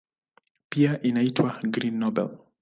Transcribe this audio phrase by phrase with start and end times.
[0.69, 2.29] Pia inaitwa "Green Nobel".